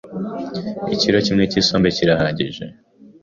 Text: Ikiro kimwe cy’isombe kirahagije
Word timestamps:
Ikiro 0.93 1.17
kimwe 1.25 1.43
cy’isombe 1.51 1.87
kirahagije 1.95 2.65